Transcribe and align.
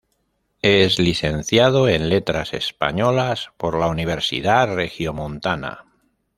Es 0.63 0.97
Licenciado 0.97 1.87
en 1.87 2.09
Letras 2.09 2.55
Españolas 2.55 3.51
por 3.57 3.77
la 3.79 3.85
Universidad 3.85 4.73
Regiomontana. 4.75 5.85